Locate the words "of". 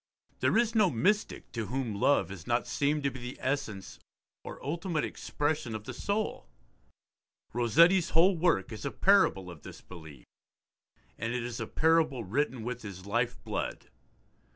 5.75-5.83, 9.51-9.61